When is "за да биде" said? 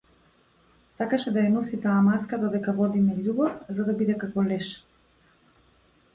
3.79-4.19